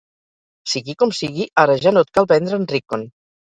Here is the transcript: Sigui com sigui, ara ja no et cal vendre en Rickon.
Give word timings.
Sigui 0.73 0.95
com 1.03 1.13
sigui, 1.19 1.47
ara 1.65 1.77
ja 1.85 1.95
no 1.95 2.05
et 2.07 2.11
cal 2.19 2.29
vendre 2.35 2.61
en 2.63 2.69
Rickon. 2.75 3.09